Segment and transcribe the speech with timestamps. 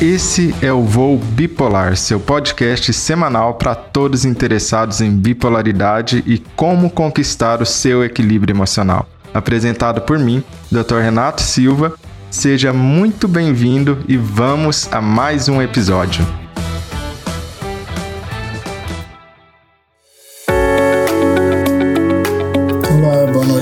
[0.00, 6.88] Esse é o Voo Bipolar, seu podcast semanal para todos interessados em bipolaridade e como
[6.88, 9.08] conquistar o seu equilíbrio emocional.
[9.34, 10.98] Apresentado por mim, Dr.
[11.02, 11.94] Renato Silva.
[12.30, 16.24] Seja muito bem-vindo e vamos a mais um episódio.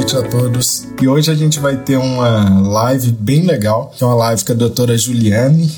[0.06, 0.86] Noite a todos.
[1.02, 4.52] E hoje a gente vai ter uma live bem legal, que é uma live com
[4.52, 5.68] a doutora Juliane,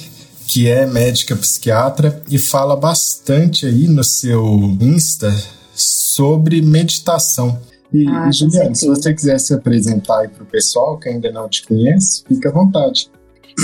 [0.48, 4.43] que é médica psiquiatra e fala bastante aí no seu
[4.80, 5.30] Insta
[5.74, 7.61] sobre meditação.
[7.93, 11.48] E, ah, Juliana, se você quiser se apresentar aí para o pessoal que ainda não
[11.48, 13.11] te conhece, fica à vontade.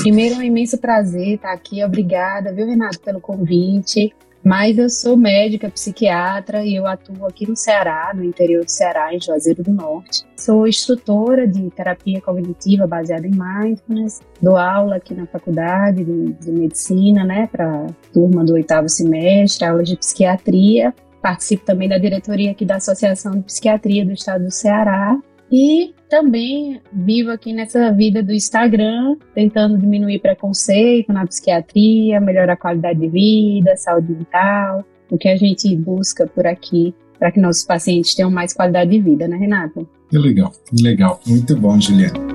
[0.02, 1.82] Primeiro, é um imenso prazer estar aqui.
[1.82, 4.14] Obrigada, viu, Renato, pelo convite.
[4.44, 9.14] Mas eu sou médica psiquiatra e eu atuo aqui no Ceará, no interior do Ceará,
[9.14, 10.22] em Juazeiro do Norte.
[10.36, 14.20] Sou instrutora de terapia cognitiva baseada em mindfulness.
[14.42, 19.82] Dou aula aqui na faculdade de, de medicina, né, para turma do oitavo semestre, aula
[19.82, 20.94] de psiquiatria.
[21.22, 25.18] Participo também da diretoria aqui da Associação de Psiquiatria do Estado do Ceará
[25.56, 32.56] e também vivo aqui nessa vida do Instagram, tentando diminuir preconceito na psiquiatria, melhorar a
[32.56, 37.62] qualidade de vida, saúde mental, o que a gente busca por aqui para que nossos
[37.62, 39.88] pacientes tenham mais qualidade de vida, né, Renato?
[40.10, 41.20] Que legal, legal.
[41.24, 42.33] Muito bom, Juliana.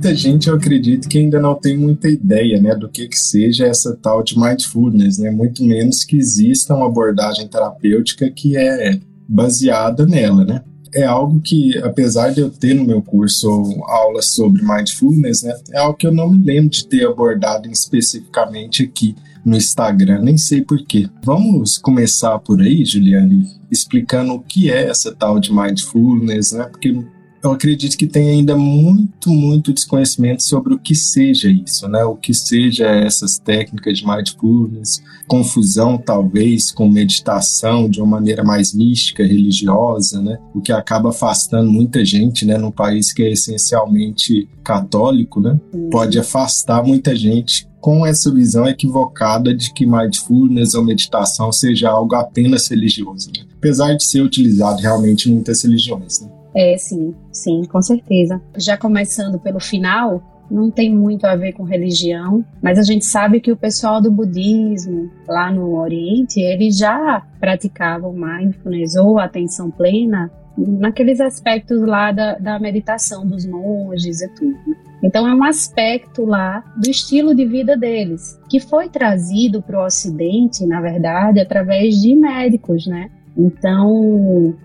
[0.00, 3.66] Muita gente, eu acredito, que ainda não tem muita ideia né, do que, que seja
[3.66, 5.30] essa tal de mindfulness, né?
[5.30, 8.98] muito menos que exista uma abordagem terapêutica que é
[9.28, 10.42] baseada nela.
[10.42, 10.62] Né?
[10.94, 13.46] É algo que, apesar de eu ter no meu curso
[13.88, 18.82] aulas sobre mindfulness, né, é algo que eu não me lembro de ter abordado especificamente
[18.82, 19.14] aqui
[19.44, 21.10] no Instagram, nem sei porquê.
[21.22, 26.64] Vamos começar por aí, Juliane, explicando o que é essa tal de mindfulness, né?
[26.64, 27.04] Porque
[27.42, 32.04] eu acredito que tem ainda muito, muito desconhecimento sobre o que seja isso, né?
[32.04, 38.74] O que seja essas técnicas de mindfulness, confusão talvez com meditação de uma maneira mais
[38.74, 40.38] mística, religiosa, né?
[40.54, 42.58] O que acaba afastando muita gente, né?
[42.58, 45.58] Num país que é essencialmente católico, né?
[45.90, 52.14] Pode afastar muita gente com essa visão equivocada de que mindfulness ou meditação seja algo
[52.14, 53.46] apenas religioso, né?
[53.56, 56.20] apesar de ser utilizado realmente em muitas religiões.
[56.20, 56.39] Né?
[56.54, 58.40] É, sim, sim, com certeza.
[58.56, 63.40] Já começando pelo final, não tem muito a ver com religião, mas a gente sabe
[63.40, 70.30] que o pessoal do budismo lá no Oriente, eles já praticavam mindfulness ou atenção plena
[70.58, 74.58] naqueles aspectos lá da, da meditação dos monges e tudo.
[75.02, 79.86] Então é um aspecto lá do estilo de vida deles, que foi trazido para o
[79.86, 83.10] Ocidente, na verdade, através de médicos, né?
[83.40, 83.90] Então,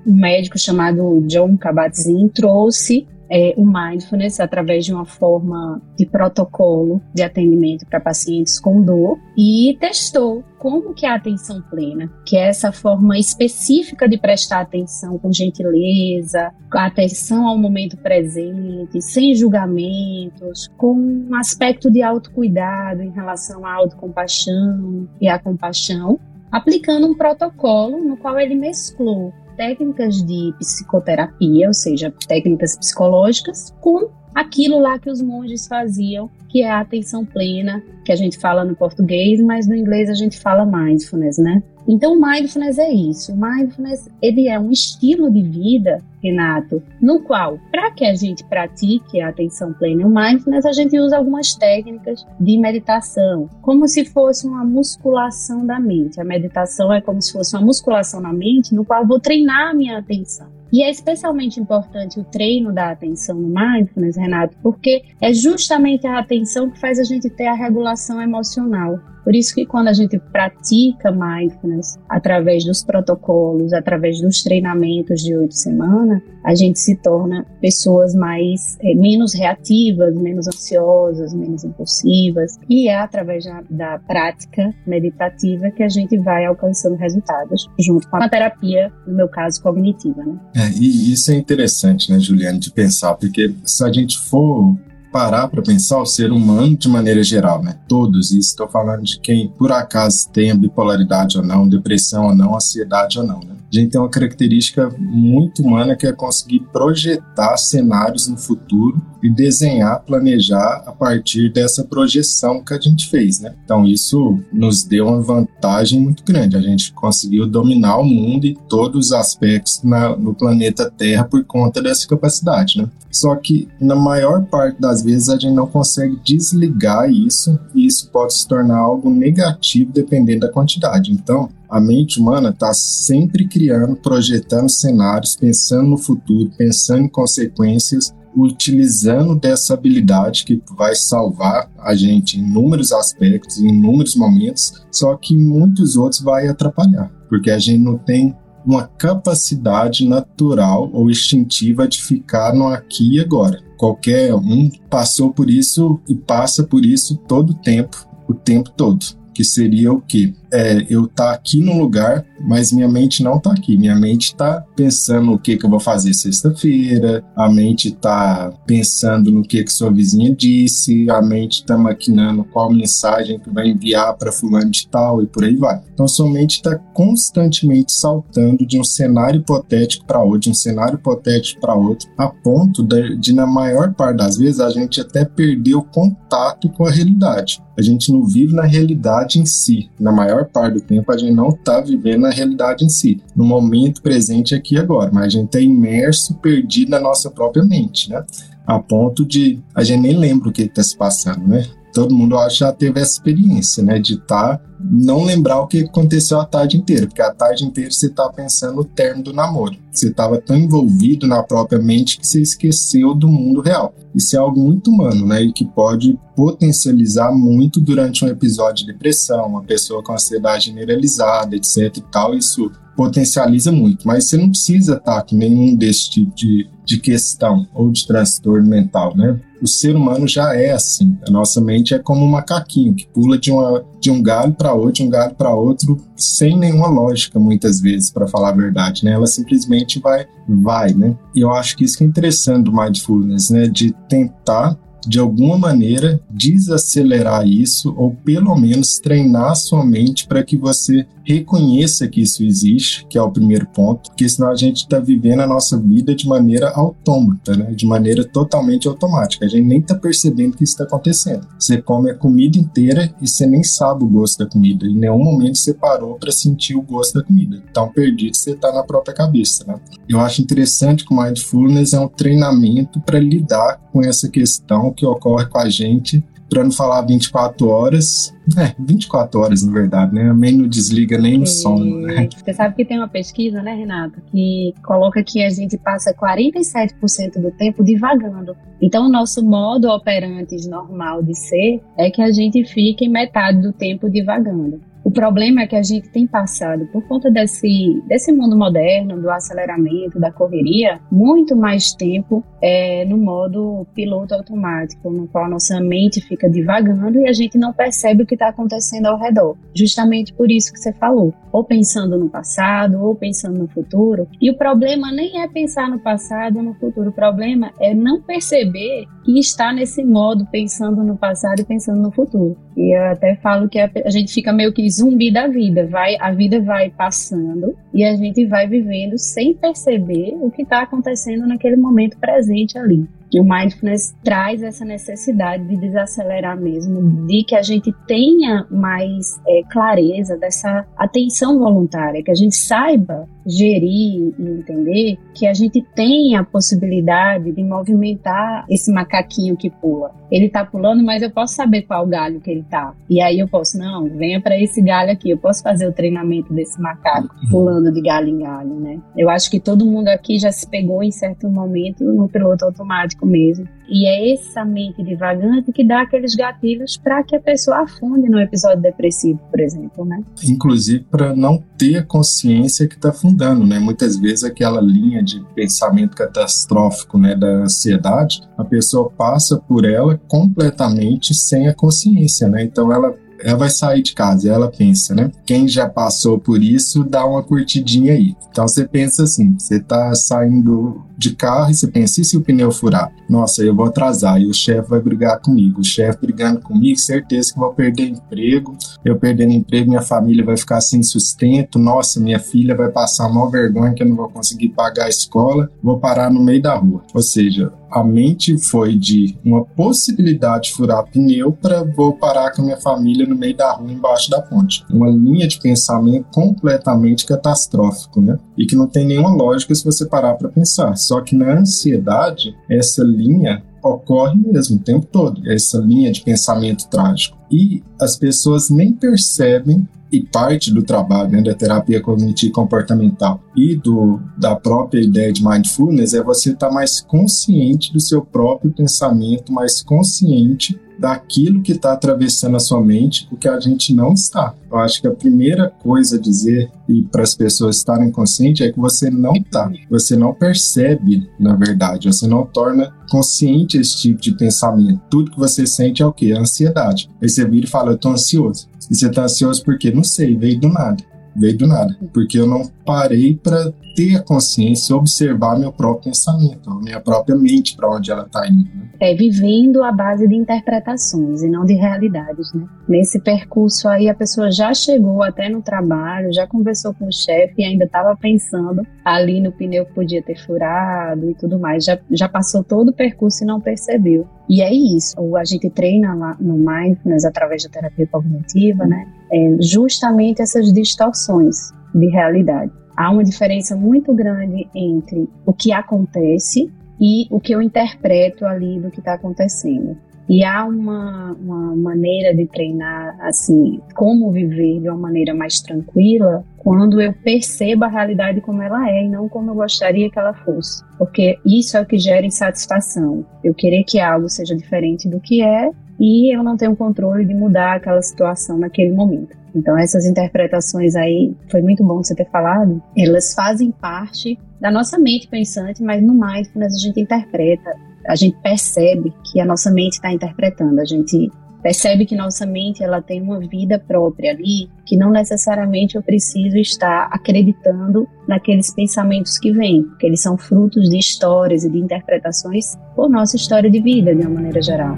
[0.06, 7.02] um médico chamado John Kabat-Zinn trouxe é, o mindfulness através de uma forma de protocolo
[7.14, 12.35] de atendimento para pacientes com dor e testou como que é a atenção plena, que
[12.35, 20.68] é essa forma específica de prestar atenção com gentileza, atenção ao momento presente, sem julgamentos,
[20.78, 26.19] com um aspecto de autocuidado em relação à autocompaixão e à compaixão,
[26.56, 34.10] aplicando um protocolo no qual ele mesclou técnicas de psicoterapia, ou seja, técnicas psicológicas, com
[34.35, 38.66] aquilo lá que os monges faziam, que é a atenção plena, que a gente fala
[38.66, 41.63] no português, mas no inglês a gente fala mindfulness, né?
[41.88, 43.35] Então, mindfulness é isso.
[43.35, 49.22] Mindfulness, ele é um estilo de vida, Renato, no qual, para que a gente pratique
[49.22, 54.03] a atenção plena e o mindfulness, a gente usa algumas técnicas de meditação, como se
[54.06, 56.19] fosse uma musculação da mente.
[56.19, 59.69] A meditação é como se fosse uma musculação na mente, no qual eu vou treinar
[59.69, 60.55] a minha atenção.
[60.75, 66.19] E é especialmente importante o treino da atenção no mindfulness, Renato, porque é justamente a
[66.19, 69.00] atenção que faz a gente ter a regulação emocional.
[69.26, 75.36] Por isso que quando a gente pratica mindfulness através dos protocolos, através dos treinamentos de
[75.36, 82.60] oito semanas, a gente se torna pessoas mais é, menos reativas, menos ansiosas, menos impulsivas.
[82.70, 88.18] E é através da, da prática meditativa que a gente vai alcançando resultados junto com
[88.18, 90.24] a terapia, no meu caso, cognitiva.
[90.24, 90.40] Né?
[90.56, 94.78] É, e isso é interessante, né, Juliane, de pensar, porque se a gente for
[95.16, 97.78] parar para pensar o ser humano de maneira geral, né?
[97.88, 102.53] Todos, e estou falando de quem por acaso tenha bipolaridade ou não, depressão ou não,
[102.53, 103.56] ansiedade ou não, né?
[103.78, 109.29] a gente tem uma característica muito humana que é conseguir projetar cenários no futuro e
[109.29, 113.56] desenhar, planejar a partir dessa projeção que a gente fez, né?
[113.64, 116.56] Então isso nos deu uma vantagem muito grande.
[116.56, 121.44] A gente conseguiu dominar o mundo e todos os aspectos na, no planeta Terra por
[121.44, 122.90] conta dessa capacidade, né?
[123.12, 128.09] Só que na maior parte das vezes a gente não consegue desligar isso e isso
[128.11, 131.11] pode se tornar algo negativo dependendo da quantidade.
[131.11, 138.13] Então, a mente humana está sempre criando, projetando cenários, pensando no futuro, pensando em consequências,
[138.35, 145.16] utilizando dessa habilidade que vai salvar a gente em inúmeros aspectos, em inúmeros momentos, só
[145.16, 148.35] que em muitos outros vai atrapalhar, porque a gente não tem
[148.66, 153.62] uma capacidade natural ou instintiva de ficar no aqui e agora.
[153.78, 159.25] Qualquer um passou por isso e passa por isso todo o tempo, o tempo todo
[159.35, 160.34] que seria o quê?
[160.52, 163.76] É, eu tá aqui no lugar, mas minha mente não tá aqui.
[163.76, 169.32] Minha mente tá pensando o que que eu vou fazer sexta-feira, a mente tá pensando
[169.32, 174.16] no que que sua vizinha disse, a mente tá maquinando qual mensagem que vai enviar
[174.16, 175.81] para fulano de tal e por aí vai.
[175.93, 180.96] Então sua mente está constantemente saltando de um cenário hipotético para outro, de um cenário
[180.96, 185.26] hipotético para outro, a ponto de, de na maior parte das vezes a gente até
[185.26, 189.90] perder o contato com a realidade a gente não vive na realidade em si.
[190.00, 193.46] Na maior parte do tempo, a gente não está vivendo na realidade em si, no
[193.46, 198.10] momento presente aqui e agora, mas a gente está imerso, perdido na nossa própria mente,
[198.10, 198.24] né?
[198.66, 201.66] A ponto de a gente nem lembra o que está se passando, né?
[201.96, 203.97] Todo mundo acho já teve essa experiência, né?
[203.97, 207.90] De estar, tá, não lembrar o que aconteceu a tarde inteira, porque a tarde inteira
[207.90, 209.78] você tá pensando no termo do namoro.
[209.90, 213.96] Você estava tão envolvido na própria mente que você esqueceu do mundo real.
[214.14, 215.42] Isso é algo muito humano, né?
[215.42, 221.56] E que pode potencializar muito durante um episódio de depressão, uma pessoa com ansiedade generalizada,
[221.56, 222.36] etc e tal.
[222.36, 227.68] Isso potencializa muito, mas você não precisa estar com nenhum desse tipo de, de questão
[227.74, 229.40] ou de transtorno mental, né?
[229.62, 231.18] O ser humano já é assim.
[231.28, 234.74] A nossa mente é como um macaquinho que pula de, uma, de um galho para
[234.74, 239.03] outro, de um galho para outro, sem nenhuma lógica, muitas vezes, para falar a verdade,
[239.03, 239.14] né?
[239.14, 241.18] Ela simplesmente vai, vai, né?
[241.36, 243.68] E eu acho que isso que é interessante do mindfulness, né?
[243.68, 250.57] De tentar de alguma maneira desacelerar isso ou pelo menos treinar sua mente para que
[250.57, 254.99] você reconheça que isso existe, que é o primeiro ponto, porque senão a gente está
[254.99, 257.72] vivendo a nossa vida de maneira autômata, né?
[257.72, 259.46] de maneira totalmente automática.
[259.46, 261.48] A gente nem está percebendo que isso está acontecendo.
[261.60, 264.86] Você come a comida inteira e você nem sabe o gosto da comida.
[264.86, 267.62] Em nenhum momento você parou para sentir o gosto da comida.
[267.69, 269.65] Então, perdido você está na própria cabeça.
[269.65, 269.79] Né?
[270.07, 275.06] Eu acho interessante que o Mindfulness é um treinamento para lidar com essa questão que
[275.06, 278.34] ocorre com a gente para não falar 24 horas.
[278.58, 280.32] É, 24 horas, na verdade, né?
[280.34, 282.30] Nem não desliga nem o sono, né?
[282.32, 287.42] Você sabe que tem uma pesquisa, né, Renato, que coloca que a gente passa 47%
[287.42, 288.56] do tempo divagando.
[288.80, 293.74] Então, o nosso modo operante normal de ser é que a gente fique metade do
[293.74, 294.80] tempo divagando.
[295.05, 299.29] O problema é que a gente tem passado, por conta desse, desse mundo moderno, do
[299.29, 306.19] aceleramento, da correria, muito mais tempo é, no modo piloto automático, no qual nossa mente
[306.22, 309.55] fica divagando e a gente não percebe o que está acontecendo ao redor.
[309.75, 314.27] Justamente por isso que você falou, ou pensando no passado, ou pensando no futuro.
[314.41, 318.24] E o problema nem é pensar no passado ou no futuro, o problema é não
[318.24, 322.57] perceber que está nesse modo pensando no passado e pensando no futuro.
[322.75, 326.15] E eu até falo que a, a gente fica meio que zumbi da vida, vai,
[326.19, 331.45] a vida vai passando e a gente vai vivendo sem perceber o que está acontecendo
[331.45, 333.05] naquele momento presente ali.
[333.34, 339.39] E o mindfulness traz essa necessidade de desacelerar mesmo, de que a gente tenha mais
[339.48, 345.82] é, clareza dessa atenção voluntária, que a gente saiba gerir e entender que a gente
[345.96, 350.12] tem a possibilidade de movimentar esse macaquinho que pula.
[350.32, 352.94] Ele tá pulando, mas eu posso saber qual galho que ele tá.
[353.08, 356.51] E aí eu posso, não, venha para esse galho aqui, eu posso fazer o treinamento
[356.51, 357.50] desse macaco uhum.
[357.50, 359.00] pulando de galho em galho, né?
[359.15, 363.14] Eu acho que todo mundo aqui já se pegou em certo momento no piloto automático
[363.24, 363.67] mesmo.
[363.88, 368.39] E é essa mente divagante que dá aqueles gatilhos para que a pessoa afunde no
[368.39, 370.24] episódio depressivo, por exemplo, né?
[370.43, 373.77] Inclusive para não ter a consciência que está afundando, né?
[373.77, 380.19] Muitas vezes aquela linha de pensamento catastrófico, né, da ansiedade, a pessoa passa por ela
[380.27, 382.63] completamente sem a consciência, né?
[382.63, 385.31] Então ela ela vai sair de casa, ela pensa, né?
[385.45, 388.35] Quem já passou por isso, dá uma curtidinha aí.
[388.49, 392.41] Então você pensa assim, você tá saindo de carro e você pensa, e se o
[392.41, 393.11] pneu furar?
[393.29, 395.81] Nossa, eu vou atrasar e o chefe vai brigar comigo.
[395.81, 398.75] O chefe brigando comigo, certeza que vou perder emprego.
[399.03, 401.77] Eu perdendo emprego, minha família vai ficar sem sustento.
[401.77, 405.69] Nossa, minha filha vai passar mal vergonha que eu não vou conseguir pagar a escola.
[405.81, 407.03] Vou parar no meio da rua.
[407.13, 412.61] Ou seja, a mente foi de uma possibilidade de furar pneu para vou parar com
[412.61, 414.86] a minha família no meio da rua embaixo da ponte.
[414.89, 418.38] Uma linha de pensamento completamente catastrófico, né?
[418.58, 420.96] E que não tem nenhuma lógica se você parar para pensar.
[420.96, 426.88] Só que na ansiedade, essa linha ocorre mesmo o tempo todo, essa linha de pensamento
[426.89, 427.38] trágico.
[427.51, 433.75] E as pessoas nem percebem e parte do trabalho né, da terapia cognitivo comportamental e
[433.75, 438.72] do, da própria ideia de mindfulness é você estar tá mais consciente do seu próprio
[438.72, 444.13] pensamento, mais consciente daquilo que está atravessando a sua mente, o que a gente não
[444.13, 444.53] está.
[444.69, 448.71] Eu acho que a primeira coisa a dizer e para as pessoas estarem conscientes é
[448.71, 454.21] que você não está, você não percebe, na verdade, você não torna consciente esse tipo
[454.21, 455.01] de pensamento.
[455.09, 456.31] Tudo que você sente é o quê?
[456.31, 457.09] Ansiedade.
[457.21, 458.67] Aí você vira e fala, eu tô ansioso.
[458.89, 461.03] E você tá ansioso porque não sei, veio do nada
[461.35, 466.69] veio do nada, porque eu não parei para ter a consciência, observar meu próprio pensamento,
[466.81, 468.69] minha própria mente para onde ela está indo.
[468.75, 468.89] Né?
[468.99, 472.65] É vivendo a base de interpretações e não de realidades, né?
[472.87, 477.55] Nesse percurso aí a pessoa já chegou até no trabalho, já conversou com o chefe
[477.57, 481.85] e ainda estava pensando ali no pneu que podia ter furado e tudo mais.
[481.85, 484.27] Já, já passou todo o percurso e não percebeu.
[484.49, 485.15] E é isso.
[485.35, 489.07] A gente treina lá no Mindfulness através da terapia cognitiva, né?
[489.31, 492.71] É justamente essas distorções de realidade.
[492.95, 498.79] Há uma diferença muito grande entre o que acontece e o que eu interpreto ali
[498.79, 499.97] do que está acontecendo.
[500.27, 506.43] E há uma, uma maneira de treinar, assim, como viver de uma maneira mais tranquila,
[506.57, 510.33] quando eu percebo a realidade como ela é e não como eu gostaria que ela
[510.33, 510.83] fosse.
[510.97, 513.23] Porque isso é o que gera insatisfação.
[513.43, 517.33] Eu querer que algo seja diferente do que é e eu não tenho controle de
[517.35, 519.37] mudar aquela situação naquele momento.
[519.55, 525.00] Então, essas interpretações aí, foi muito bom você ter falado, elas fazem parte da nossa
[525.00, 527.71] mente pensante, mas no mindfulness a gente interpreta
[528.07, 531.31] a gente percebe que a nossa mente está interpretando, a gente
[531.62, 536.57] percebe que nossa mente ela tem uma vida própria ali, que não necessariamente eu preciso
[536.57, 542.75] estar acreditando naqueles pensamentos que vêm, porque eles são frutos de histórias e de interpretações
[542.95, 544.93] por nossa história de vida de uma maneira geral.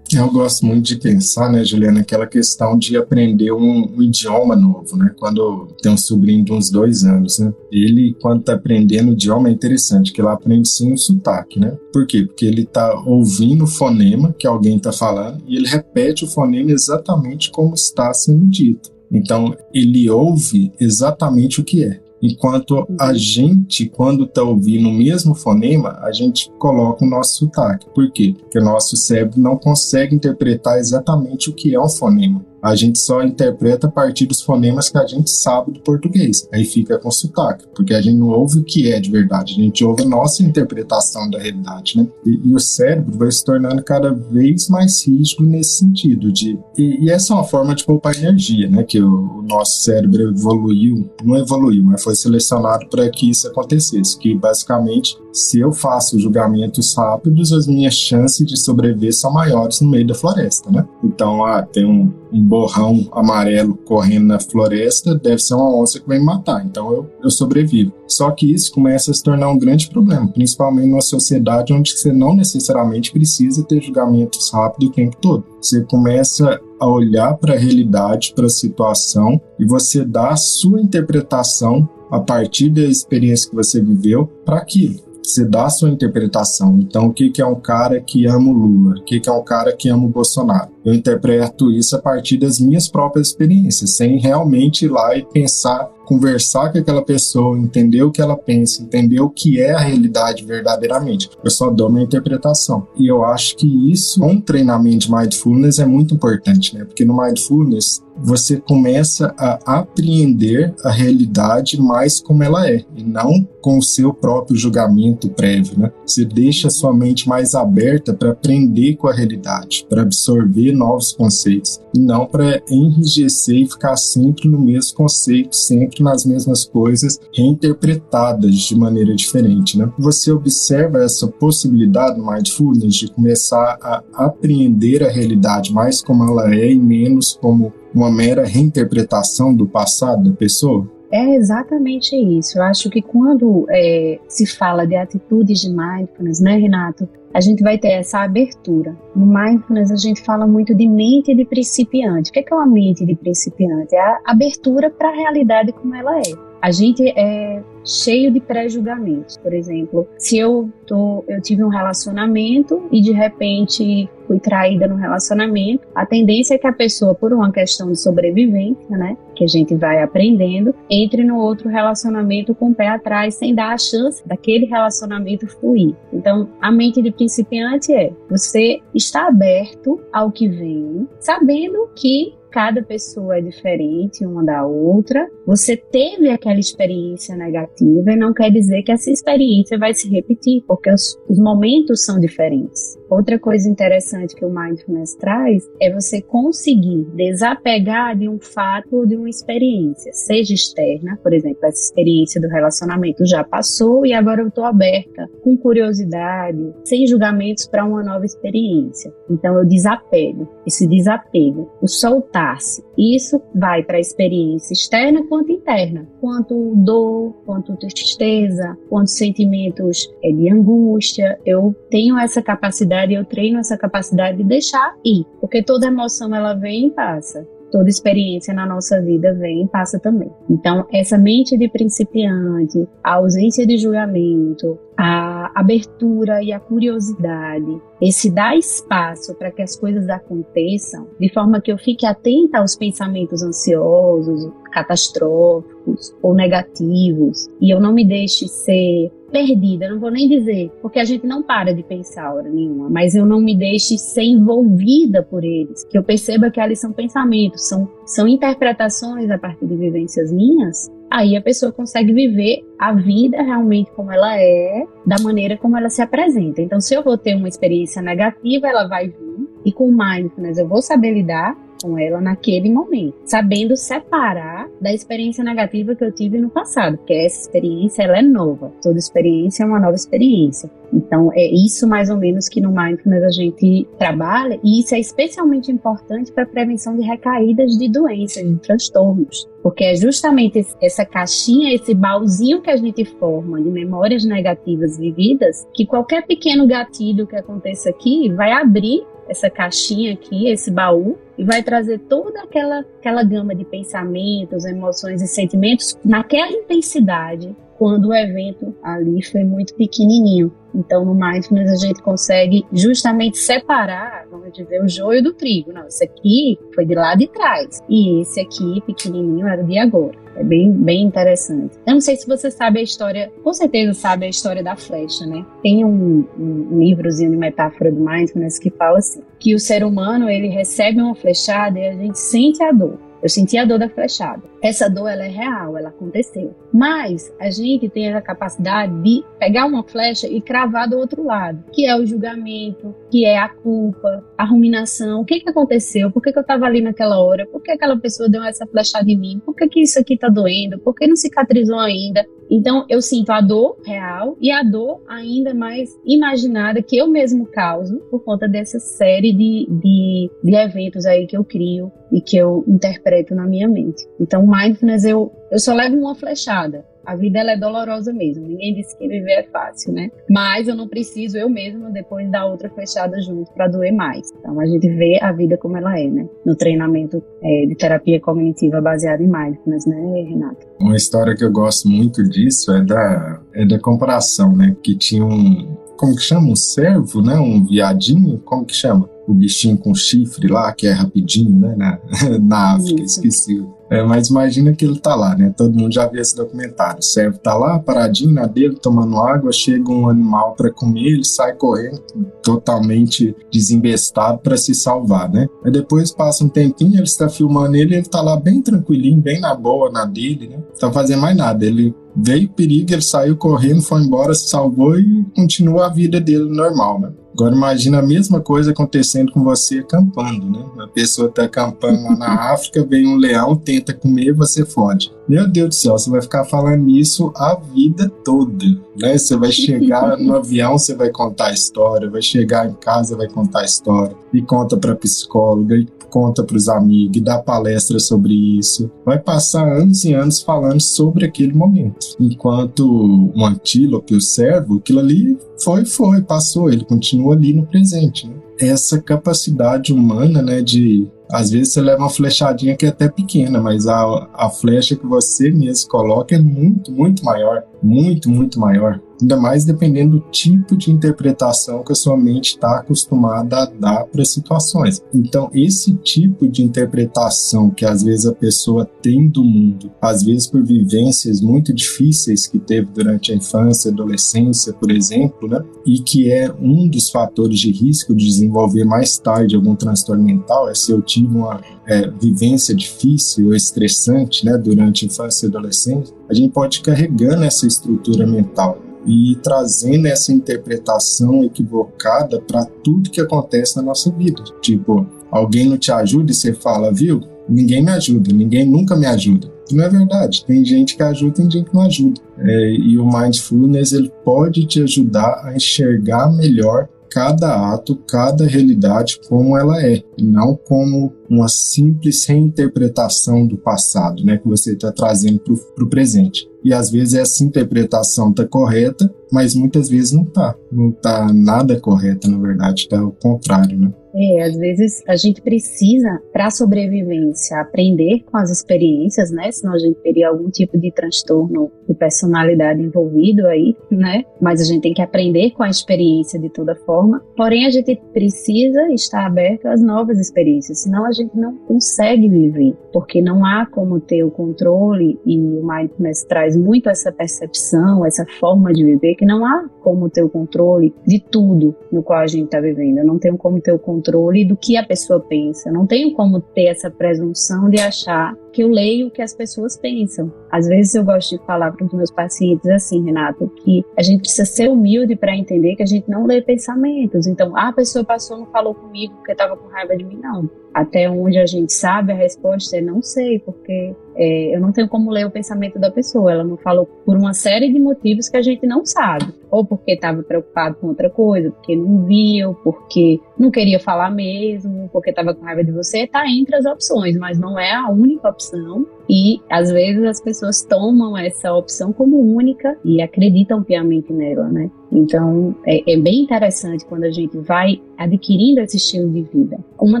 [0.18, 4.96] Eu gosto muito de pensar, né, Juliana, aquela questão de aprender um, um, idioma novo,
[4.96, 5.14] né?
[5.16, 7.54] Quando tem um sobrinho de uns dois anos, né?
[7.70, 11.70] Ele, quando tá aprendendo o idioma, é interessante, que ele aprende sim um sotaque, né?
[11.92, 12.24] Por quê?
[12.24, 16.72] Porque ele tá ouvindo o fonema que alguém tá falando e ele repete o fonema
[16.72, 18.90] exatamente como está sendo dito.
[19.12, 22.00] Então, ele ouve exatamente o que é.
[22.22, 27.86] Enquanto a gente, quando está ouvindo o mesmo fonema, a gente coloca o nosso sotaque.
[27.94, 28.34] Por quê?
[28.38, 32.98] Porque o nosso cérebro não consegue interpretar exatamente o que é um fonema a gente
[32.98, 36.48] só interpreta a partir dos fonemas que a gente sabe do português.
[36.52, 39.62] Aí fica com sotaque, porque a gente não ouve o que é de verdade, a
[39.62, 42.06] gente ouve a nossa interpretação da realidade, né?
[42.24, 47.04] E, e o cérebro vai se tornando cada vez mais rígido nesse sentido de e,
[47.04, 48.82] e essa é uma forma de poupar energia, né?
[48.82, 54.18] Que o, o nosso cérebro evoluiu, não evoluiu, mas foi selecionado para que isso acontecesse,
[54.18, 59.90] que basicamente se eu faço julgamentos rápidos, as minhas chances de sobreviver são maiores no
[59.90, 60.86] meio da floresta, né?
[61.02, 66.08] Então, ah, tem um, um borrão amarelo correndo na floresta, deve ser uma onça que
[66.08, 67.92] vai me matar, então eu, eu sobrevivo.
[68.06, 72.12] Só que isso começa a se tornar um grande problema, principalmente numa sociedade onde você
[72.12, 75.44] não necessariamente precisa ter julgamentos rápidos o tempo todo.
[75.60, 80.80] Você começa a olhar para a realidade, para a situação e você dá a sua
[80.80, 86.78] interpretação a partir da experiência que você viveu para aquilo você dá a sua interpretação.
[86.80, 88.96] Então, o que, que é um cara que ama o Lula?
[88.98, 90.70] O que, que é um cara que ama o Bolsonaro?
[90.84, 95.90] Eu interpreto isso a partir das minhas próprias experiências, sem realmente ir lá e pensar
[96.08, 100.42] conversar com aquela pessoa, entender o que ela pensa, entender o que é a realidade
[100.42, 101.28] verdadeiramente.
[101.44, 102.88] Eu só dou minha interpretação.
[102.96, 106.86] E eu acho que isso, um treinamento de mindfulness, é muito importante, né?
[106.86, 113.46] Porque no mindfulness você começa a apreender a realidade mais como ela é, e não
[113.60, 115.92] com o seu próprio julgamento prévio, né?
[116.04, 121.12] Você deixa a sua mente mais aberta para aprender com a realidade, para absorver novos
[121.12, 127.18] conceitos e não para enrijecer e ficar sempre no mesmo conceito, sempre nas mesmas coisas,
[127.32, 129.90] reinterpretadas de maneira diferente, né?
[129.98, 136.54] Você observa essa possibilidade no mindfulness de começar a apreender a realidade mais como ela
[136.54, 140.97] é e menos como uma mera reinterpretação do passado da pessoa?
[141.10, 142.58] É exatamente isso.
[142.58, 147.08] Eu acho que quando é, se fala de atitudes de mindfulness, né, Renato?
[147.32, 148.96] A gente vai ter essa abertura.
[149.14, 152.30] No mindfulness, a gente fala muito de mente de principiante.
[152.30, 153.94] O que é, uma mente de principiante?
[153.94, 156.48] É a abertura para a realidade como ela é.
[156.60, 159.36] A gente é cheio de pré-julgamentos.
[159.36, 164.96] Por exemplo, se eu tô, eu tive um relacionamento e de repente fui traída no
[164.96, 169.48] relacionamento, a tendência é que a pessoa, por uma questão de sobrevivência, né, que a
[169.48, 174.26] gente vai aprendendo, entre no outro relacionamento com o pé atrás, sem dar a chance
[174.26, 175.94] daquele relacionamento fluir.
[176.12, 182.82] Então, a mente de principiante é você está aberto ao que vem, sabendo que cada
[182.82, 185.30] pessoa é diferente uma da outra.
[185.46, 190.64] Você teve aquela experiência negativa e não quer dizer que essa experiência vai se repetir,
[190.66, 192.97] porque os, os momentos são diferentes.
[193.10, 199.06] Outra coisa interessante que o mindfulness traz é você conseguir desapegar de um fato ou
[199.06, 204.42] de uma experiência, seja externa, por exemplo, essa experiência do relacionamento já passou e agora
[204.42, 209.12] eu estou aberta, com curiosidade, sem julgamentos para uma nova experiência.
[209.30, 212.84] Então eu desapego, esse desapego, o soltar-se.
[212.96, 220.32] Isso vai para a experiência externa quanto interna, quanto dor, quanto tristeza, quanto sentimentos é,
[220.32, 221.38] de angústia.
[221.46, 226.54] Eu tenho essa capacidade eu treino essa capacidade de deixar ir, porque toda emoção ela
[226.54, 227.46] vem e passa.
[227.70, 230.30] Toda experiência na nossa vida vem e passa também.
[230.48, 238.30] Então, essa mente de principiante, a ausência de julgamento, a abertura e a curiosidade, esse
[238.30, 243.42] dar espaço para que as coisas aconteçam, de forma que eu fique atenta aos pensamentos
[243.42, 250.70] ansiosos, catastróficos ou negativos, e eu não me deixe ser perdida, não vou nem dizer,
[250.80, 254.24] porque a gente não para de pensar hora nenhuma, mas eu não me deixe ser
[254.24, 259.66] envolvida por eles, que eu perceba que eles são pensamentos, são, são interpretações a partir
[259.66, 265.16] de vivências minhas, aí a pessoa consegue viver a vida realmente como ela é, da
[265.22, 266.60] maneira como ela se apresenta.
[266.60, 270.68] Então, se eu vou ter uma experiência negativa, ela vai vir, e com mindfulness eu
[270.68, 276.38] vou saber lidar com ela naquele momento, sabendo separar da experiência negativa que eu tive
[276.38, 280.70] no passado, porque essa experiência ela é nova, toda experiência é uma nova experiência.
[280.92, 284.98] Então é isso mais ou menos que no mindfulness a gente trabalha e isso é
[284.98, 291.04] especialmente importante para a prevenção de recaídas de doenças, de transtornos, porque é justamente essa
[291.04, 297.26] caixinha, esse baúzinho que a gente forma de memórias negativas vividas, que qualquer pequeno gatilho
[297.26, 302.80] que aconteça aqui vai abrir essa caixinha aqui, esse baú, e vai trazer toda aquela,
[302.80, 309.72] aquela gama de pensamentos, emoções e sentimentos naquela intensidade quando o evento ali foi muito
[309.74, 310.52] pequenininho.
[310.74, 315.72] Então, no mindfulness, a gente consegue justamente separar, vamos dizer, o joio do trigo.
[315.72, 317.80] Não, esse aqui foi de lá de trás.
[317.88, 320.18] E esse aqui, pequenininho, era de agora.
[320.38, 321.74] É bem, bem interessante.
[321.84, 325.26] Eu não sei se você sabe a história, com certeza sabe a história da flecha,
[325.26, 325.44] né?
[325.62, 330.30] Tem um, um livrozinho de metáfora do mindfulness que fala assim, que o ser humano,
[330.30, 333.07] ele recebe uma flechada e a gente sente a dor.
[333.22, 334.42] Eu senti a dor da flechada.
[334.62, 336.54] Essa dor ela é real, ela aconteceu.
[336.72, 341.64] Mas a gente tem a capacidade de pegar uma flecha e cravar do outro lado,
[341.72, 345.20] que é o julgamento, que é a culpa, a ruminação.
[345.20, 346.10] O que que aconteceu?
[346.10, 347.46] Por que, que eu estava ali naquela hora?
[347.46, 349.42] Por que aquela pessoa deu essa flechada em mim?
[349.44, 350.78] Por que, que isso aqui está doendo?
[350.78, 352.26] Por que não cicatrizou ainda?
[352.50, 357.46] Então eu sinto a dor real e a dor ainda mais imaginada que eu mesmo
[357.46, 362.36] causo por conta dessa série de, de, de eventos aí que eu crio e que
[362.36, 364.06] eu interpreto na minha mente.
[364.20, 366.84] Então mindfulness eu, eu só levo uma flechada.
[367.08, 368.46] A vida ela é dolorosa mesmo.
[368.46, 370.10] Ninguém disse que viver é fácil, né?
[370.28, 374.30] Mas eu não preciso eu mesma depois dar outra flechada junto para doer mais.
[374.38, 376.28] Então a gente vê a vida como ela é, né?
[376.44, 379.96] No treinamento é, de terapia cognitiva baseada em mindfulness, né,
[380.28, 380.66] Renato?
[380.78, 384.76] Uma história que eu gosto muito disso é da, é da comparação, né?
[384.82, 386.50] Que tinha um, como que chama?
[386.50, 387.38] Um servo, né?
[387.38, 389.08] Um viadinho, como que chama?
[389.26, 391.74] O bichinho com chifre lá, que é rapidinho, né?
[391.74, 391.98] Na,
[392.38, 393.18] na África, Isso.
[393.18, 395.52] esqueci é, mas imagina que ele tá lá, né?
[395.56, 396.98] Todo mundo já viu esse documentário.
[397.00, 401.24] O servo tá lá, paradinho na dele, tomando água, chega um animal para comer, ele
[401.24, 402.02] sai correndo,
[402.42, 405.46] totalmente desembestado para se salvar, né?
[405.64, 409.40] Aí depois passa um tempinho, ele está filmando ele, ele tá lá bem tranquilinho, bem
[409.40, 410.56] na boa, na dele, né?
[410.56, 411.64] Não tá fazendo mais nada.
[411.64, 416.44] Ele veio perigo, ele saiu correndo, foi embora, se salvou e continua a vida dele
[416.50, 417.12] normal, né?
[417.38, 420.66] Agora imagina a mesma coisa acontecendo com você acampando, né?
[420.80, 425.12] A pessoa tá acampando lá na África, vem um leão, tenta comer, você fode.
[425.28, 428.66] Meu Deus do céu, você vai ficar falando isso a vida toda,
[429.00, 429.16] né?
[429.16, 433.28] Você vai chegar no avião, você vai contar a história, vai chegar em casa, vai
[433.28, 437.98] contar a história, e conta para psicóloga, e conta para os amigos, e dá palestra
[437.98, 438.90] sobre isso.
[439.04, 442.16] Vai passar anos e anos falando sobre aquele momento.
[442.18, 448.26] Enquanto o antílope, o servo, aquilo ali foi, foi, passou, ele continua ali no presente.
[448.26, 448.34] Né?
[448.60, 453.60] Essa capacidade humana, né, de às vezes você leva uma flechadinha que é até pequena,
[453.60, 457.62] mas a, a flecha que você mesmo coloca é muito, muito maior.
[457.82, 459.00] Muito, muito maior.
[459.20, 464.04] Ainda mais dependendo do tipo de interpretação que a sua mente está acostumada a dar
[464.04, 465.02] para situações.
[465.12, 470.46] Então, esse tipo de interpretação que às vezes a pessoa tem do mundo, às vezes
[470.46, 475.64] por vivências muito difíceis que teve durante a infância, adolescência, por exemplo, né?
[475.84, 480.68] e que é um dos fatores de risco de desenvolver mais tarde algum transtorno mental,
[480.68, 485.48] é se eu tive uma é, vivência difícil ou estressante né, durante a infância e
[485.48, 493.10] adolescência, a gente pode carregando essa estrutura mental e trazendo essa interpretação equivocada para tudo
[493.10, 494.42] que acontece na nossa vida.
[494.60, 497.22] Tipo, alguém não te ajuda e você fala, viu?
[497.48, 499.50] Ninguém me ajuda, ninguém nunca me ajuda.
[499.72, 500.44] Não é verdade.
[500.44, 502.20] Tem gente que ajuda, tem gente que não ajuda.
[502.38, 509.20] É, e o mindfulness ele pode te ajudar a enxergar melhor cada ato, cada realidade
[509.28, 514.90] como ela é, e não como uma simples reinterpretação do passado, né, que você está
[514.90, 515.40] trazendo
[515.74, 516.48] para o presente.
[516.64, 520.54] E às vezes essa interpretação está correta, mas muitas vezes não está.
[520.72, 523.92] Não está nada correta, na verdade, está ao contrário, né?
[524.20, 529.52] É, às vezes a gente precisa, para sobrevivência, aprender com as experiências, né?
[529.52, 534.24] Senão a gente teria algum tipo de transtorno de personalidade envolvido aí, né?
[534.40, 537.22] Mas a gente tem que aprender com a experiência de toda forma.
[537.36, 542.74] Porém, a gente precisa estar aberto às novas experiências, senão a gente não consegue viver,
[542.92, 548.26] porque não há como ter o controle e o mindfulness traz muito essa percepção, essa
[548.40, 552.26] forma de viver, que não há como ter o controle de tudo no qual a
[552.26, 552.98] gente está vivendo.
[552.98, 554.07] Eu não tenho como ter o controle
[554.44, 555.70] do que a pessoa pensa.
[555.70, 559.76] Não tenho como ter essa presunção de achar que eu leio o que as pessoas
[559.76, 560.32] pensam.
[560.50, 564.22] Às vezes eu gosto de falar para os meus pacientes assim, Renato, que a gente
[564.22, 567.28] precisa ser humilde para entender que a gente não lê pensamentos.
[567.28, 570.18] Então, ah, a pessoa passou não falou comigo porque estava com raiva de mim.
[570.20, 570.50] Não.
[570.74, 574.88] Até onde a gente sabe, a resposta é não sei, porque é, eu não tenho
[574.88, 576.30] como ler o pensamento da pessoa.
[576.30, 579.32] Ela não falou por uma série de motivos que a gente não sabe.
[579.50, 584.88] Ou porque estava preocupado com outra coisa, porque não viu, porque não queria falar mesmo,
[584.92, 586.00] porque estava com raiva de você.
[586.00, 588.97] Está entre as opções, mas não é a única opção coração.
[589.08, 594.70] E às vezes as pessoas tomam essa opção como única e acreditam piamente nela, né?
[594.90, 599.58] Então é, é, bem interessante quando a gente vai adquirindo esse estilo de vida.
[599.78, 600.00] Uma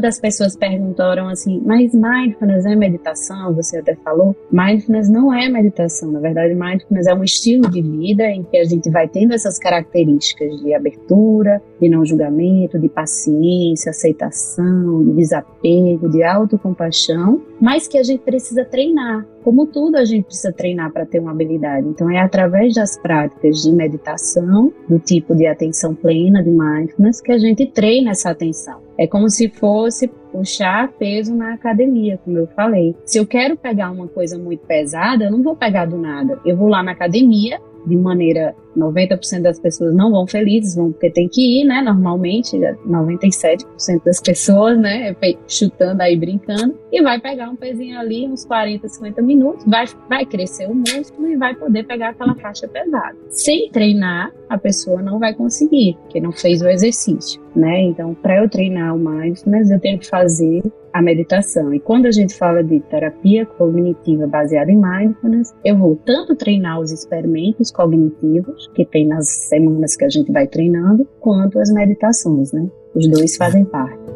[0.00, 3.54] das pessoas perguntaram assim: mas mindfulness é meditação?
[3.54, 4.36] Você até falou.
[4.50, 6.10] Mindfulness não é meditação.
[6.10, 9.58] Na verdade, mindfulness é um estilo de vida em que a gente vai tendo essas
[9.58, 17.98] características de abertura, de não julgamento, de paciência, aceitação, de desapego, de autocompaixão, mas que
[17.98, 18.97] a gente precisa treinar.
[19.42, 21.86] Como tudo, a gente precisa treinar para ter uma habilidade.
[21.88, 27.32] Então, é através das práticas de meditação, do tipo de atenção plena, de mindfulness, que
[27.32, 28.80] a gente treina essa atenção.
[28.98, 32.94] É como se fosse puxar peso na academia, como eu falei.
[33.04, 36.38] Se eu quero pegar uma coisa muito pesada, eu não vou pegar do nada.
[36.44, 41.10] Eu vou lá na academia, de maneira 90% das pessoas não vão felizes, vão porque
[41.10, 41.82] tem que ir, né?
[41.82, 43.66] Normalmente, 97%
[44.04, 45.16] das pessoas, né?
[45.48, 50.24] Chutando aí, brincando, e vai pegar um pezinho ali, uns 40, 50 minutos, vai, vai
[50.24, 53.16] crescer o músculo e vai poder pegar aquela faixa pesada.
[53.30, 57.80] Sem treinar, a pessoa não vai conseguir, porque não fez o exercício, né?
[57.82, 60.62] Então, para eu treinar o mindfulness, eu tenho que fazer
[60.98, 61.72] a meditação.
[61.72, 66.80] E quando a gente fala de terapia cognitiva baseada em mindfulness, eu vou tanto treinar
[66.80, 72.52] os experimentos cognitivos, que tem nas semanas que a gente vai treinando, quanto as meditações,
[72.52, 72.68] né?
[72.96, 74.07] Os dois fazem parte.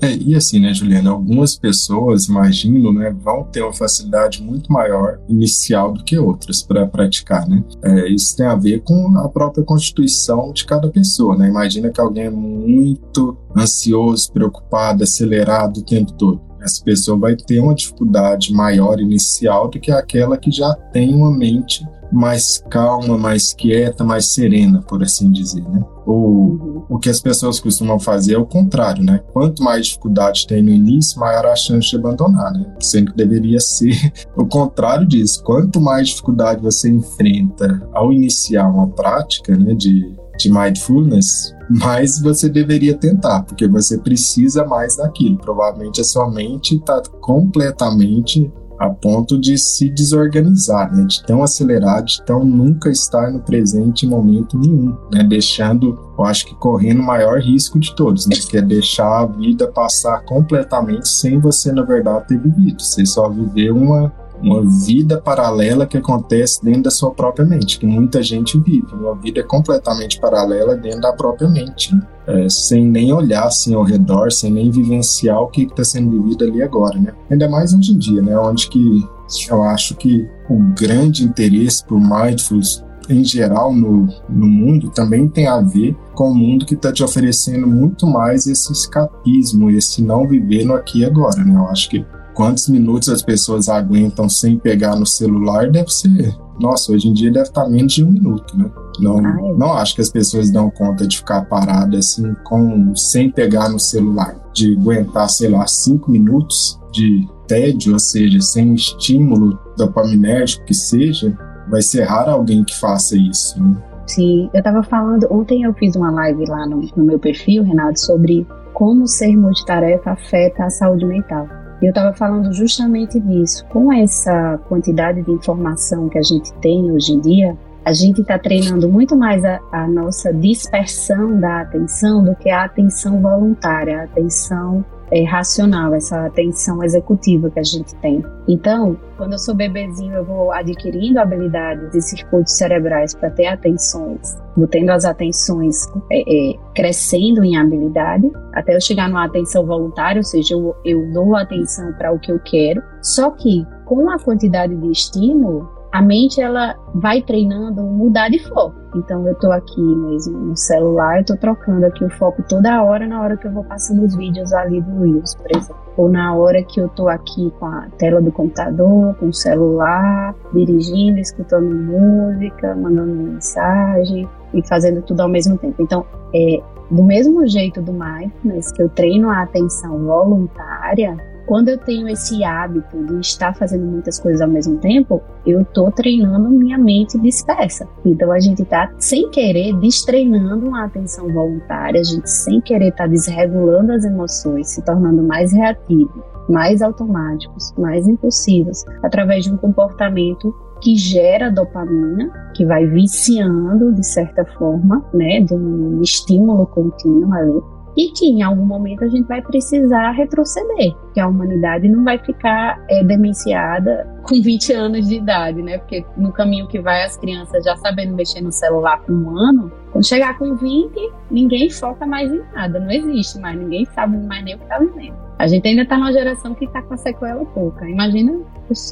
[0.00, 5.20] É, e assim, né, Juliana, algumas pessoas, imagino, né, vão ter uma facilidade muito maior
[5.28, 7.62] inicial do que outras para praticar, né?
[7.82, 11.48] É, isso tem a ver com a própria constituição de cada pessoa, né?
[11.48, 17.60] Imagina que alguém é muito ansioso, preocupado, acelerado o tempo todo essa pessoa vai ter
[17.60, 23.52] uma dificuldade maior inicial do que aquela que já tem uma mente mais calma, mais
[23.52, 25.84] quieta, mais serena, por assim dizer, né?
[26.06, 29.20] O, o que as pessoas costumam fazer é o contrário, né?
[29.32, 32.74] Quanto mais dificuldade tem no início, maior a chance de abandonar, né?
[32.80, 33.94] Sendo deveria ser
[34.36, 35.42] o contrário disso.
[35.42, 42.48] Quanto mais dificuldade você enfrenta ao iniciar uma prática, né, de, de mindfulness, mais você
[42.48, 45.36] deveria tentar, porque você precisa mais daquilo.
[45.38, 51.04] Provavelmente a sua mente está completamente a ponto de se desorganizar, né?
[51.04, 55.24] de tão acelerado, de tão nunca estar no presente em momento nenhum, né?
[55.24, 58.36] deixando, eu acho que correndo o maior risco de todos, né?
[58.36, 62.80] que é deixar a vida passar completamente sem você, na verdade, ter vivido.
[62.80, 67.86] Você só viveu uma, uma vida paralela que acontece dentro da sua própria mente, que
[67.86, 71.94] muita gente vive, uma vida completamente paralela dentro da própria mente,
[72.26, 76.44] é, sem nem olhar assim ao redor, sem nem vivenciar o que está sendo vivido
[76.44, 77.12] ali agora, né?
[77.30, 78.38] Ainda mais hoje em dia, né?
[78.38, 79.06] Onde que
[79.50, 85.46] eu acho que o grande interesse por mindfulness em geral no, no mundo também tem
[85.46, 90.28] a ver com o mundo que está te oferecendo muito mais esse escapismo, esse não
[90.28, 91.54] viver no aqui e agora, né?
[91.54, 92.04] Eu acho que
[92.38, 96.38] quantos minutos as pessoas aguentam sem pegar no celular deve ser.
[96.60, 98.70] Nossa, hoje em dia deve estar menos de um minuto, né?
[99.00, 99.54] Não, ah, é.
[99.54, 103.80] não acho que as pessoas dão conta de ficar parada assim, com, sem pegar no
[103.80, 110.74] celular, de aguentar, sei lá, cinco minutos de tédio, ou seja, sem estímulo dopaminérgico que
[110.74, 111.36] seja,
[111.68, 113.60] vai ser raro alguém que faça isso.
[113.60, 113.76] Né?
[114.06, 117.98] Sim, eu estava falando, ontem eu fiz uma live lá no, no meu perfil, Renato,
[117.98, 121.57] sobre como ser multitarefa afeta a saúde mental.
[121.80, 123.64] Eu estava falando justamente disso.
[123.66, 128.38] Com essa quantidade de informação que a gente tem hoje em dia, a gente está
[128.38, 134.04] treinando muito mais a, a, nossa dispersão da atenção do que a atenção voluntária, a
[134.04, 138.24] atenção é, racional, essa atenção executiva que a gente tem.
[138.46, 144.36] Então, quando eu sou bebezinho, eu vou adquirindo habilidades e circuitos cerebrais para ter atenções,
[144.56, 150.20] vou tendo as atenções é, é, crescendo em habilidade, até eu chegar numa atenção voluntária,
[150.20, 152.82] ou seja, eu, eu dou atenção para o que eu quero.
[153.02, 158.74] Só que com a quantidade de estímulo, a mente ela vai treinando mudar de foco.
[158.94, 163.06] Então eu tô aqui mesmo no celular, eu tô trocando aqui o foco toda hora
[163.06, 165.76] na hora que eu vou passando os vídeos ali do Reels, por exemplo.
[165.96, 170.34] Ou na hora que eu tô aqui com a tela do computador, com o celular,
[170.52, 175.82] dirigindo, escutando música, mandando mensagem e fazendo tudo ao mesmo tempo.
[175.82, 181.16] Então, é do mesmo jeito do mindfulness que eu treino a atenção voluntária,
[181.48, 185.90] quando eu tenho esse hábito de estar fazendo muitas coisas ao mesmo tempo, eu estou
[185.90, 187.88] treinando minha mente dispersa.
[188.04, 193.06] Então a gente está sem querer destreinando a atenção voluntária, a gente sem querer está
[193.06, 200.54] desregulando as emoções, se tornando mais reativo, mais automáticos, mais impulsivos, através de um comportamento
[200.82, 207.77] que gera dopamina, que vai viciando de certa forma, né, de um estímulo contínuo ali
[207.98, 212.16] e que em algum momento a gente vai precisar retroceder, que a humanidade não vai
[212.16, 215.78] ficar é, demenciada com 20 anos de idade, né?
[215.78, 219.72] Porque no caminho que vai as crianças já sabendo mexer no celular com um ano,
[219.90, 224.44] quando chegar com 20, ninguém foca mais em nada, não existe mais, ninguém sabe mais
[224.44, 225.16] nem o que está vivendo.
[225.36, 227.88] A gente ainda está numa geração que está com a sequela pouca.
[227.88, 228.40] Imagina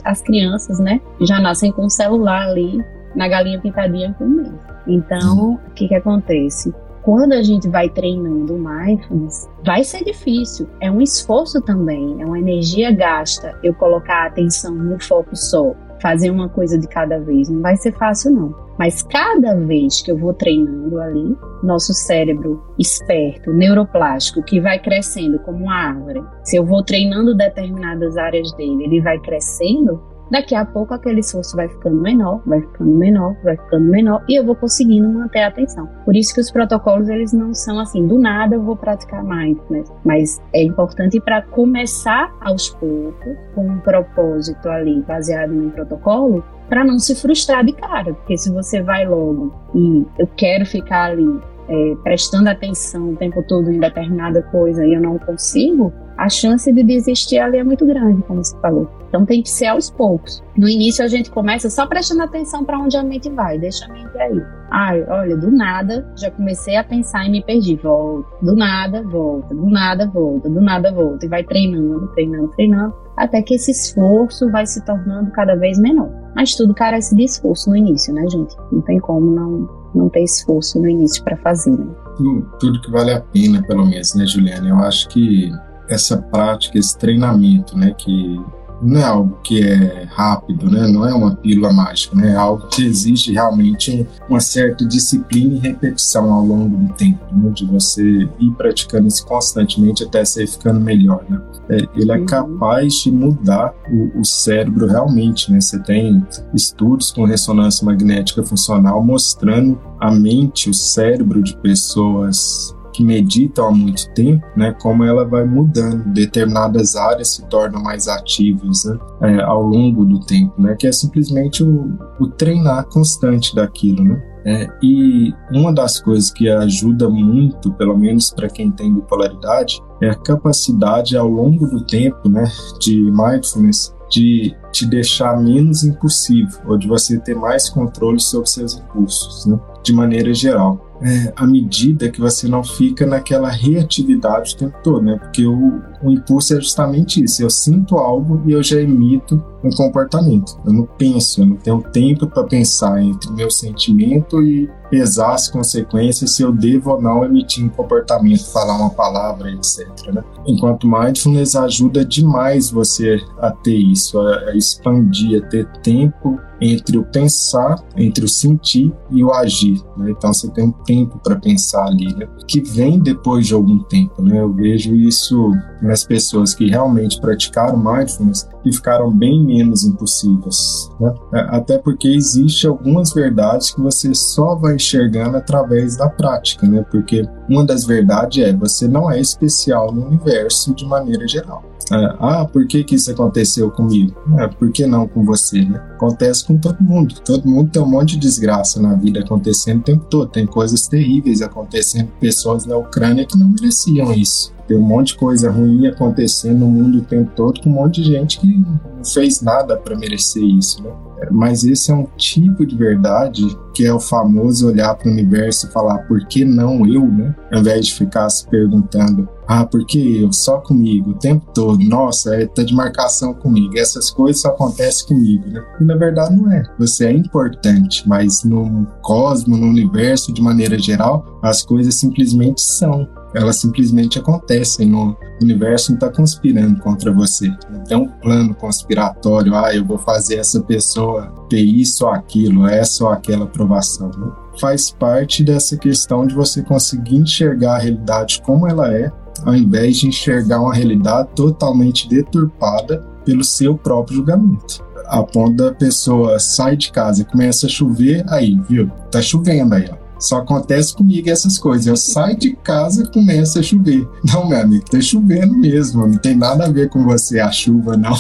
[0.05, 1.01] as crianças, né?
[1.21, 4.53] Já nascem com o celular ali na galinha pintadinha um mês.
[4.87, 6.73] Então, o que que acontece?
[7.07, 10.69] Quando a gente vai treinando mindfulness, vai ser difícil.
[10.81, 15.73] É um esforço também, é uma energia gasta eu colocar a atenção no foco só,
[16.03, 17.49] fazer uma coisa de cada vez.
[17.49, 18.53] Não vai ser fácil, não.
[18.77, 25.39] Mas cada vez que eu vou treinando ali, nosso cérebro esperto, neuroplástico, que vai crescendo
[25.39, 30.65] como uma árvore, se eu vou treinando determinadas áreas dele, ele vai crescendo, Daqui a
[30.65, 34.57] pouco aquele esforço vai ficando menor, vai ficando menor, vai ficando menor e eu vou
[34.57, 35.89] conseguindo manter a atenção.
[36.05, 39.93] Por isso que os protocolos eles não são assim, do nada eu vou praticar mindfulness,
[40.05, 46.45] mas é importante para começar aos poucos com um propósito ali baseado em um protocolo
[46.69, 51.13] para não se frustrar de cara, porque se você vai logo e eu quero ficar
[51.13, 56.29] ali é, prestando atenção o tempo todo em determinada coisa e eu não consigo, a
[56.29, 58.89] chance de desistir ali é muito grande, como você falou.
[59.09, 60.43] Então tem que ser aos poucos.
[60.57, 63.89] No início a gente começa só prestando atenção para onde a mente vai, deixa a
[63.89, 64.43] mente aí.
[64.71, 67.77] Ai, olha, do nada já comecei a pensar e me perdi.
[67.77, 71.25] Volta, do nada, volta, do nada, volta, do nada, volta.
[71.25, 76.11] E vai treinando, treinando, treinando, até que esse esforço vai se tornando cada vez menor.
[76.35, 78.57] Mas tudo carece de esforço no início, né, gente?
[78.73, 81.87] Não tem como não, não ter esforço no início para fazer, né?
[82.17, 84.69] Tudo, tudo que vale a pena, pelo menos, né, Juliana?
[84.69, 85.51] Eu acho que
[85.89, 88.41] essa prática, esse treinamento, né, que
[88.83, 90.87] não é algo que é rápido, né?
[90.87, 92.33] não é uma pílula mágica, né?
[92.33, 97.51] é algo que exige realmente uma certa disciplina e repetição ao longo do tempo, né?
[97.51, 98.03] de você
[98.39, 101.25] ir praticando isso constantemente até você ficando melhor.
[101.29, 101.41] Né?
[101.71, 102.27] É, ele é uhum.
[102.27, 105.51] capaz de mudar o, o, cérebro realmente.
[105.51, 105.61] Né?
[105.61, 113.05] Você tem estudos com ressonância magnética funcional mostrando a mente, o cérebro de pessoas que
[113.05, 118.87] meditam há muito tempo, né, como ela vai mudando, determinadas áreas se tornam mais ativas
[119.21, 124.03] né, é, ao longo do tempo, né, que é simplesmente o, o treinar constante daquilo,
[124.03, 124.23] né.
[124.47, 130.09] É, e uma das coisas que ajuda muito, pelo menos para quem tem bipolaridade, é
[130.09, 132.45] a capacidade ao longo do tempo, né,
[132.81, 138.75] de mindfulness, de te deixar menos impulsivo ou de você ter mais controle sobre seus
[138.75, 144.57] impulsos, né, de maneira geral é, à medida que você não fica naquela reatividade o
[144.57, 145.19] tempo todo, né?
[145.19, 147.43] Porque o, o impulso é justamente isso.
[147.43, 150.59] Eu sinto algo e eu já emito um comportamento.
[150.65, 155.49] Eu não penso, eu não tenho tempo para pensar entre meu sentimento e pesar as
[155.49, 159.89] consequências se eu devo ou não emitir um comportamento, falar uma palavra, etc.
[160.13, 160.23] Né?
[160.47, 167.05] Enquanto mindfulness ajuda demais você a ter isso, a expandir, a ter tempo entre o
[167.05, 169.81] pensar, entre o sentir e o agir.
[169.97, 170.11] Né?
[170.11, 172.27] Então você tem um tempo para pensar ali, né?
[172.47, 174.23] que vem depois de algum tempo.
[174.23, 174.41] Né?
[174.41, 180.91] Eu vejo isso nas pessoas que realmente praticaram mindfulness e ficaram bem menos impossíveis.
[181.01, 181.15] Né?
[181.35, 186.85] É, até porque existe algumas verdades que você só vai enxergando através da prática, né?
[186.91, 191.63] porque uma das verdades é você não é especial no universo de maneira geral.
[191.93, 194.13] É, ah, por que, que isso aconteceu comigo?
[194.39, 195.65] É, por que não com você?
[195.65, 195.79] Né?
[195.97, 197.15] Acontece com todo mundo.
[197.25, 200.31] Todo mundo tem um monte de desgraça na vida acontecendo o tempo todo.
[200.31, 204.56] Tem coisas terríveis acontecendo, pessoas na Ucrânia que não mereciam isso.
[204.67, 208.03] Tem um monte de coisa ruim acontecendo no mundo o tempo todo com um monte
[208.03, 210.91] de gente que não fez nada para merecer isso, né?
[211.31, 213.43] Mas esse é um tipo de verdade
[213.75, 217.35] que é o famoso olhar para o universo e falar por que não eu, né?
[217.53, 220.33] Ao invés de ficar se perguntando, ah, por que eu?
[220.33, 221.83] Só comigo, o tempo todo.
[221.85, 223.79] Nossa, é, tá de marcação comigo.
[223.79, 225.65] Essas coisas só acontecem comigo, né?
[225.81, 226.63] E na verdade não é.
[226.79, 233.07] Você é importante, mas no cosmos, no universo, de maneira geral, as coisas simplesmente são
[233.37, 234.89] elas simplesmente acontecem.
[234.89, 237.49] No universo não está conspirando contra você.
[237.71, 242.67] Não tem um plano conspiratório, ah, eu vou fazer essa pessoa ter isso ou aquilo,
[242.67, 244.11] essa ou aquela aprovação.
[244.59, 249.13] Faz parte dessa questão de você conseguir enxergar a realidade como ela é,
[249.45, 255.73] ao invés de enxergar uma realidade totalmente deturpada pelo seu próprio julgamento a ponto da
[255.73, 258.91] pessoa sai de casa e começa a chover, aí, viu?
[259.11, 260.06] Tá chovendo aí, ó.
[260.19, 261.87] Só acontece comigo essas coisas.
[261.87, 264.09] Eu saio de casa começa a chover.
[264.25, 266.07] Não, meu amigo, tá chovendo mesmo.
[266.07, 268.15] Não tem nada a ver com você a chuva, não.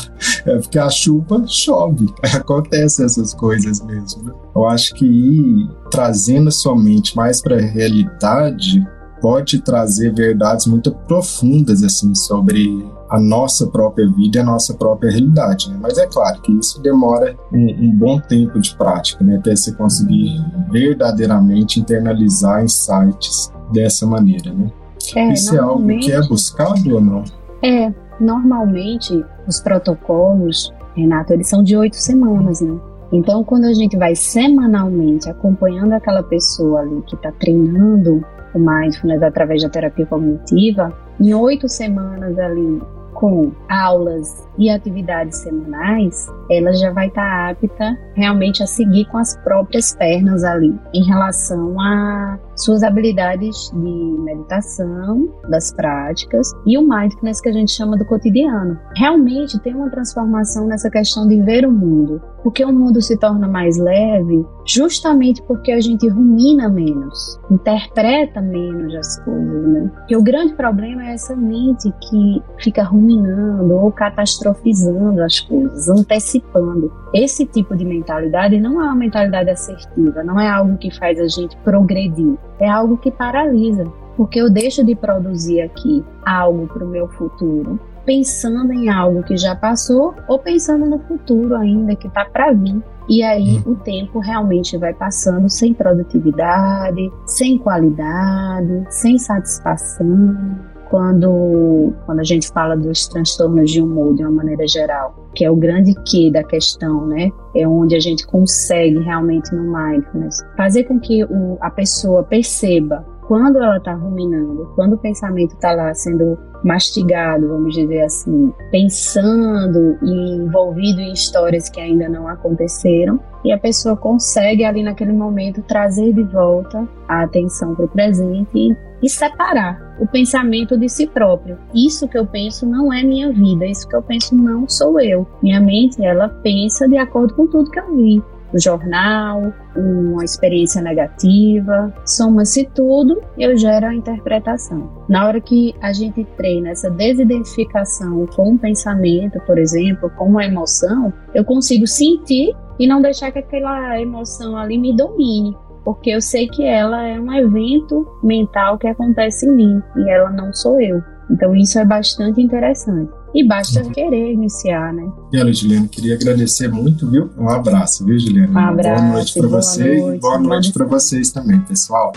[0.44, 2.06] É porque a chuva chove.
[2.34, 4.24] Acontece essas coisas mesmo.
[4.24, 4.32] Né?
[4.54, 8.86] Eu acho que trazendo sua mente mais para a realidade
[9.20, 15.10] pode trazer verdades muito profundas assim sobre a nossa própria vida e a nossa própria
[15.10, 15.70] realidade.
[15.70, 15.78] Né?
[15.80, 19.36] Mas é claro que isso demora um, um, bom tempo de prática, né?
[19.36, 24.52] até você conseguir verdadeiramente internalizar insights dessa maneira.
[24.52, 24.70] Né?
[25.14, 27.24] É, isso é algo que é buscado ou não?
[27.62, 32.78] É, normalmente os protocolos, Renato, eles são de oito semanas, né?
[33.12, 39.22] Então, quando a gente vai semanalmente acompanhando aquela pessoa ali que está treinando o mindfulness
[39.22, 42.82] através da terapia cognitiva, em oito semanas ali
[43.16, 49.18] com aulas e atividades semanais, ela já vai estar tá apta realmente a seguir com
[49.18, 56.88] as próprias pernas ali em relação a suas habilidades de meditação, das práticas e o
[56.88, 58.78] mindfulness que a gente chama do cotidiano.
[58.96, 63.46] Realmente tem uma transformação nessa questão de ver o mundo, porque o mundo se torna
[63.46, 69.90] mais leve justamente porque a gente rumina menos, interpreta menos as coisas, né?
[69.94, 76.92] Porque o grande problema é essa mente que fica ruminando ou catastrofizando as coisas, antecipando.
[77.14, 81.28] Esse tipo de mentalidade não é uma mentalidade assertiva, não é algo que faz a
[81.28, 86.88] gente progredir é algo que paralisa, porque eu deixo de produzir aqui algo para o
[86.88, 92.24] meu futuro, pensando em algo que já passou ou pensando no futuro ainda que está
[92.24, 92.82] para vir.
[93.08, 93.72] E aí hum.
[93.72, 100.75] o tempo realmente vai passando sem produtividade, sem qualidade, sem satisfação.
[100.90, 105.50] Quando, quando a gente fala dos transtornos de humor de uma maneira geral, que é
[105.50, 107.30] o grande que da questão, né?
[107.54, 113.04] É onde a gente consegue realmente no mindfulness fazer com que o, a pessoa perceba
[113.26, 119.98] quando ela está ruminando, quando o pensamento está lá sendo mastigado, vamos dizer assim, pensando
[120.02, 125.62] e envolvido em histórias que ainda não aconteceram, e a pessoa consegue ali naquele momento
[125.62, 131.58] trazer de volta a atenção para o presente e separar o pensamento de si próprio.
[131.74, 135.26] Isso que eu penso não é minha vida, isso que eu penso não sou eu.
[135.42, 140.80] Minha mente, ela pensa de acordo com tudo que eu vi no jornal, uma experiência
[140.80, 145.04] negativa, soma-se tudo, eu gero a interpretação.
[145.08, 150.46] Na hora que a gente treina essa desidentificação com o pensamento, por exemplo, com a
[150.46, 155.56] emoção, eu consigo sentir e não deixar que aquela emoção ali me domine
[155.86, 160.30] porque eu sei que ela é um evento mental que acontece em mim e ela
[160.30, 161.00] não sou eu.
[161.30, 163.08] Então isso é bastante interessante.
[163.32, 163.92] E basta uhum.
[163.92, 165.08] querer iniciar, né?
[165.32, 167.30] E olha, Juliana, queria agradecer muito, viu?
[167.38, 168.52] Um abraço, viu, Juliana?
[168.52, 169.00] Um abraço.
[169.00, 172.12] Boa noite para você noite, e boa noite para vocês também, pessoal.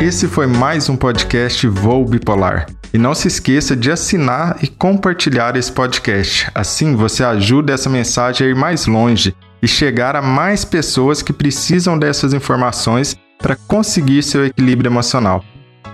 [0.00, 2.66] Esse foi mais um podcast Voo Bipolar.
[2.92, 6.50] E não se esqueça de assinar e compartilhar esse podcast.
[6.54, 11.32] Assim você ajuda essa mensagem a ir mais longe e chegar a mais pessoas que
[11.32, 15.42] precisam dessas informações para conseguir seu equilíbrio emocional.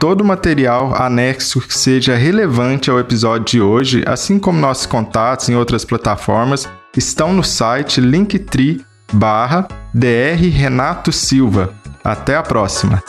[0.01, 5.55] Todo material anexo que seja relevante ao episódio de hoje, assim como nossos contatos em
[5.55, 8.85] outras plataformas, estão no site linktree
[11.13, 11.73] Silva.
[12.03, 13.01] Até a próxima!